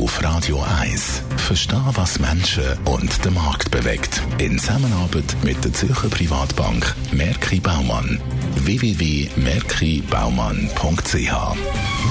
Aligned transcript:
auf 0.00 0.22
Radio 0.22 0.62
1. 0.80 1.22
Verstehen, 1.36 1.82
was 1.94 2.18
Menschen 2.18 2.64
und 2.84 3.24
den 3.24 3.34
Markt 3.34 3.70
bewegt. 3.70 4.20
In 4.38 4.58
Zusammenarbeit 4.58 5.36
mit 5.42 5.64
der 5.64 5.72
Zürcher 5.72 6.08
Privatbank 6.08 6.94
Merki 7.12 7.60
Baumann. 7.60 8.20
www.merkibaumann.ch 8.56 11.56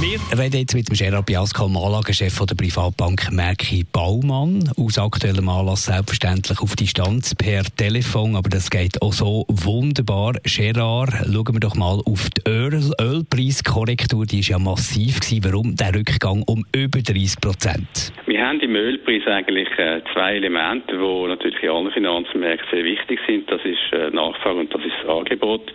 wir 0.01 0.39
reden 0.39 0.59
jetzt 0.59 0.75
mit 0.75 0.87
dem 0.87 0.95
Gerard 0.95 1.25
Biasco, 1.25 1.67
dem 1.67 1.75
Anlagechef 1.75 2.39
der 2.45 2.55
Privatbank 2.55 3.31
Merki 3.31 3.83
Baumann. 3.83 4.71
Aus 4.77 4.97
aktuellem 4.97 5.49
Anlass 5.49 5.85
selbstverständlich 5.85 6.61
auf 6.61 6.77
Distanz 6.77 7.35
per 7.35 7.63
Telefon, 7.63 8.37
aber 8.37 8.49
das 8.49 8.69
geht 8.69 9.01
auch 9.01 9.11
so 9.11 9.43
wunderbar. 9.49 10.35
Gerard, 10.43 11.11
schauen 11.25 11.53
wir 11.53 11.59
doch 11.59 11.75
mal 11.75 12.01
auf 12.05 12.29
die 12.29 12.49
Öl 12.49 12.93
Ölpreiskorrektur, 13.01 14.25
die 14.25 14.39
ist 14.39 14.47
ja 14.47 14.59
massiv 14.59 15.19
gewesen. 15.19 15.43
Warum 15.43 15.75
der 15.75 15.93
Rückgang 15.93 16.43
um 16.43 16.65
über 16.71 17.01
30 17.01 17.41
Prozent? 17.41 17.78
event. 17.79 18.11
Wir 18.39 18.47
haben 18.47 18.61
im 18.61 18.73
Ölpreis 18.73 19.27
eigentlich 19.27 19.67
äh, 19.77 19.99
zwei 20.13 20.35
Elemente, 20.37 20.95
die 20.95 21.27
natürlich 21.27 21.61
in 21.61 21.71
allen 21.71 21.91
Finanzmärkten 21.91 22.69
sehr 22.71 22.85
wichtig 22.85 23.19
sind. 23.27 23.51
Das 23.51 23.59
ist 23.65 23.91
äh, 23.91 24.11
Nachfrage 24.11 24.59
und 24.59 24.73
das 24.73 24.81
ist 24.81 25.09
Angebot. 25.09 25.73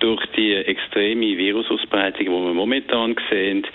Durch 0.00 0.24
die 0.34 0.54
extreme 0.54 1.36
Virusausbreitung, 1.36 2.24
die 2.24 2.32
wir 2.32 2.54
momentan 2.54 3.16
sehen, 3.28 3.66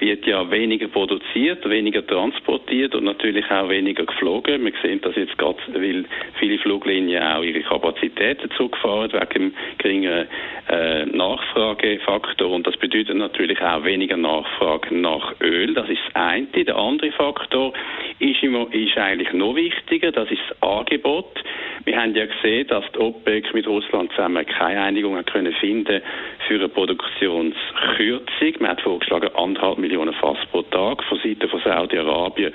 wird 0.00 0.26
ja 0.26 0.50
weniger 0.50 0.88
produziert, 0.88 1.68
weniger 1.70 2.04
transportiert 2.04 2.96
und 2.96 3.04
natürlich 3.04 3.48
auch 3.48 3.68
weniger 3.68 4.04
geflogen. 4.04 4.64
Wir 4.64 4.72
sehen 4.82 5.00
das 5.00 5.14
jetzt 5.14 5.38
gerade, 5.38 5.58
weil 5.72 6.04
viele 6.40 6.58
Fluglinien 6.58 7.22
auch 7.22 7.42
ihre 7.42 7.60
Kapazitäten 7.60 8.50
zurückfahren 8.56 9.12
wegen 9.12 9.28
dem 9.34 9.54
geringen 9.78 10.26
äh, 10.68 11.06
Nachfragefaktor 11.06 12.50
und 12.50 12.66
das 12.66 12.76
bedeutet 12.76 13.16
natürlich 13.16 13.60
auch 13.60 13.84
weniger 13.84 14.16
Nachfrage 14.16 14.94
nach 14.94 15.34
Öl. 15.40 15.74
Das 15.74 15.88
ist 15.88 16.00
das 16.06 16.16
eine. 16.16 16.46
Der 16.46 16.76
andere 16.76 17.12
Faktor 17.12 17.72
ist, 18.18 18.42
immer, 18.42 18.72
ist 18.72 18.96
eigentlich 18.96 19.32
noch 19.32 19.54
wichtiger, 19.54 20.12
das 20.12 20.30
ist 20.30 20.40
das 20.48 20.62
Angebot. 20.62 21.42
Wir 21.84 22.00
haben 22.00 22.14
ja 22.14 22.26
gesehen, 22.26 22.66
dass 22.68 22.84
die 22.92 22.98
OPEC 22.98 23.52
mit 23.52 23.66
Russland 23.66 24.10
zusammen 24.12 24.46
keine 24.46 24.80
Einigung 24.80 25.22
können 25.24 25.52
finden 25.54 26.00
für 26.46 26.54
eine 26.54 26.68
Produktionskürzung. 26.68 28.54
Man 28.60 28.70
hat 28.70 28.80
vorgeschlagen, 28.80 29.28
anderthalb 29.34 29.78
Millionen 29.78 30.14
Fass 30.14 30.38
pro 30.50 30.62
Tag 30.62 31.02
von 31.04 31.18
Seiten 31.18 31.48
von 31.48 31.60
Saudi-Arabien 31.60 32.52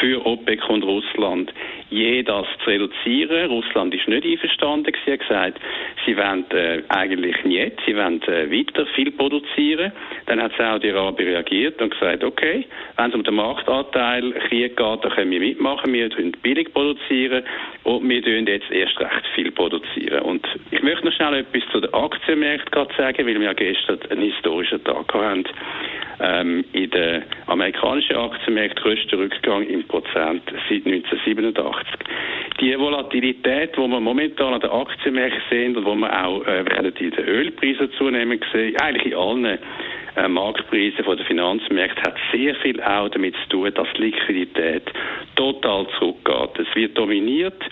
für 0.00 0.24
OPEC 0.24 0.68
und 0.68 0.82
Russland 0.84 1.52
je 1.90 2.22
das 2.22 2.46
zu 2.62 2.70
reduzieren. 2.70 3.50
Russland 3.50 3.94
ist 3.94 4.08
nicht 4.08 4.24
einverstanden. 4.24 4.92
Sie 5.04 5.12
hat 5.12 5.20
gesagt, 5.20 5.60
sie 6.06 6.16
wollen 6.16 6.44
äh, 6.50 6.82
eigentlich 6.88 7.44
nicht, 7.44 7.80
sie 7.84 7.96
wollen 7.96 8.22
äh, 8.22 8.50
weiter 8.50 8.86
viel 8.94 9.10
produzieren. 9.10 9.92
Dann 10.26 10.40
hat 10.40 10.52
Saudi-Arabien 10.56 11.30
reagiert 11.30 11.82
und 11.82 11.90
gesagt, 11.90 12.22
okay, 12.24 12.64
wenn 12.96 13.10
es 13.10 13.14
um 13.14 13.24
den 13.24 13.34
Marktanteil 13.34 14.32
Krieg 14.48 14.59
dann 14.68 15.00
können 15.00 15.30
wir 15.30 15.40
mitmachen, 15.40 15.92
wir 15.92 16.10
tun 16.10 16.32
billig 16.42 16.72
produzieren 16.72 17.44
und 17.84 18.08
wir 18.08 18.22
tun 18.22 18.46
jetzt 18.46 18.70
erst 18.70 18.98
recht 19.00 19.26
viel 19.34 19.50
produzieren. 19.50 20.22
Und 20.22 20.46
ich 20.70 20.82
möchte 20.82 21.06
noch 21.06 21.12
schnell 21.12 21.34
etwas 21.34 21.62
zu 21.72 21.80
den 21.80 21.92
Aktienmärkten 21.94 22.86
sagen, 22.96 23.26
weil 23.26 23.34
wir 23.34 23.42
ja 23.42 23.52
gestern 23.52 23.98
einen 24.10 24.22
historischen 24.22 24.82
Tag 24.84 25.12
hatten 25.14 25.44
ähm, 26.20 26.64
in 26.72 26.90
den 26.90 27.22
amerikanischen 27.46 28.16
Aktienmärkten 28.16 28.82
größter 28.82 29.18
Rückgang 29.18 29.66
im 29.66 29.84
Prozent 29.84 30.42
seit 30.68 30.86
1987. 30.86 31.86
Die 32.60 32.78
Volatilität, 32.78 33.74
die 33.74 33.80
wir 33.80 34.00
momentan 34.00 34.52
an 34.52 34.60
den 34.60 34.70
Aktienmärkten 34.70 35.42
sehen 35.48 35.76
und 35.76 35.84
wo 35.86 35.94
wir 35.94 36.26
auch 36.26 36.42
äh, 36.42 36.66
werden 36.66 36.92
in 36.98 37.10
den 37.10 37.24
Ölpreisen 37.24 37.90
zunehmend 37.92 38.44
sehen, 38.52 38.76
eigentlich 38.76 39.06
in 39.06 39.18
allen 39.18 39.58
äh, 40.16 40.28
Marktpreisen 40.28 41.04
von 41.04 41.16
den 41.16 41.24
Finanzmärkten 41.24 42.02
hat 42.02 42.16
sehr 42.32 42.54
viel 42.56 42.82
auch 42.82 43.08
damit 43.08 43.34
zu 43.44 43.48
tun, 43.48 43.72
dass 43.74 43.88
die 43.96 44.02
Liquidität 44.02 44.82
total 45.36 45.86
zurückgeht. 45.98 46.58
Es 46.58 46.76
wird 46.76 46.98
dominiert 46.98 47.62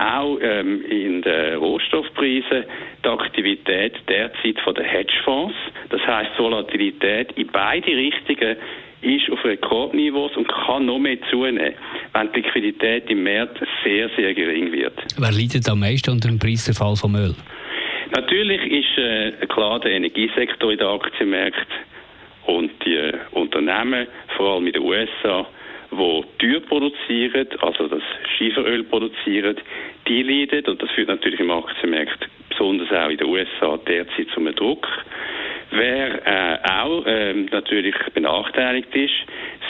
auch 0.00 0.38
ähm, 0.40 0.84
in 0.84 1.22
den 1.22 1.56
Rohstoffpreisen 1.56 2.64
die 3.04 3.08
Aktivität 3.08 3.94
derzeit 4.08 4.60
von 4.60 4.74
den 4.74 4.84
Hedgefonds. 4.84 5.56
Das 5.90 6.00
heißt, 6.06 6.38
Volatilität 6.38 7.32
in 7.32 7.48
beide 7.48 7.88
Richtungen 7.88 8.56
ist 9.02 9.30
auf 9.30 9.44
Rekordniveaus 9.44 10.36
und 10.36 10.48
kann 10.48 10.86
noch 10.86 10.98
mehr 10.98 11.18
zunehmen, 11.30 11.74
wenn 12.12 12.32
die 12.32 12.40
Liquidität 12.40 13.10
im 13.10 13.22
März 13.22 13.52
sehr, 13.84 14.10
sehr 14.16 14.34
gering 14.34 14.72
wird. 14.72 14.94
Wer 15.18 15.32
leidet 15.32 15.68
am 15.68 15.80
meisten 15.80 16.10
unter 16.10 16.28
dem 16.28 16.38
Preisverfall 16.38 16.96
vom 16.96 17.14
Öl? 17.14 17.34
Natürlich 18.12 18.60
ist 18.66 18.98
äh, 18.98 19.32
klar 19.46 19.78
der 19.80 19.92
Energiesektor 19.92 20.72
in 20.72 20.78
den 20.78 20.86
Aktienmärkten 20.86 21.76
und 22.46 22.70
die 22.84 22.96
äh, 22.96 23.12
Unternehmen, 23.30 24.06
vor 24.36 24.54
allem 24.54 24.66
in 24.66 24.72
den 24.72 24.82
USA, 24.82 25.46
die 25.92 26.24
teuer 26.38 26.60
produzieren, 26.60 27.46
also 27.60 27.88
das 27.88 28.02
Schieferöl 28.36 28.84
produzieren, 28.84 29.56
die 30.08 30.22
leiden 30.22 30.66
und 30.66 30.82
das 30.82 30.90
führt 30.90 31.08
natürlich 31.08 31.40
im 31.40 31.50
Aktienmarkt, 31.50 32.28
besonders 32.48 32.90
auch 32.90 33.10
in 33.10 33.18
den 33.18 33.28
USA, 33.28 33.76
derzeit 33.86 34.28
zu 34.34 34.40
einem 34.40 34.54
Druck. 34.54 34.86
Wer 35.70 36.26
äh, 36.26 36.58
auch 36.68 37.06
äh, 37.06 37.32
natürlich 37.34 37.94
benachteiligt 38.12 38.94
ist, 38.94 39.12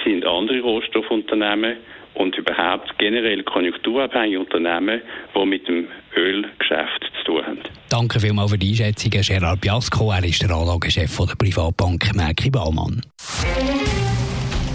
sind 0.04 0.24
andere 0.24 0.60
Rohstoffunternehmen 0.60 1.76
und 2.14 2.36
überhaupt 2.36 2.98
generell 2.98 3.42
konjunkturabhängige 3.42 4.40
Unternehmen, 4.40 5.02
die 5.34 5.46
mit 5.46 5.68
dem 5.68 5.88
Ölgeschäft 6.16 7.10
zu 7.18 7.24
tun 7.24 7.46
haben. 7.46 7.58
Danke 7.88 8.18
vielmals 8.20 8.50
für 8.50 8.58
die 8.58 8.70
Einschätzung, 8.70 9.10
Gerard 9.10 9.60
Biasco. 9.60 10.10
Er 10.10 10.24
ist 10.24 10.42
der 10.42 10.50
Anlagechef 10.50 11.16
der 11.16 11.34
Privatbank 11.36 12.14
Merki 12.14 12.50
Baumann. 12.50 13.00